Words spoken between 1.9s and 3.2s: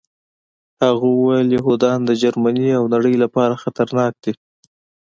د جرمني او نړۍ